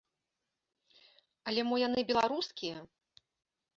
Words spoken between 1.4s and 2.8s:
Але мо яны беларускія?